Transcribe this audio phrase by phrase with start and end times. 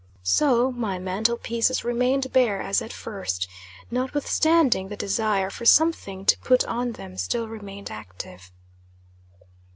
[0.23, 3.47] So my mantel pieces remained bare as at first,
[3.91, 8.51] notwithstanding the desire for something to put on them still remained active.